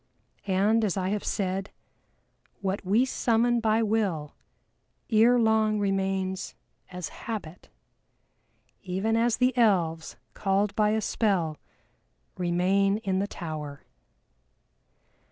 [0.47, 1.69] And as I have said,
[2.59, 4.33] what we summon by Will
[5.11, 6.55] ere long remains
[6.91, 7.69] as Habit,
[8.81, 11.59] even as the Elves, called by a spell,
[12.35, 13.83] remain in the Tower.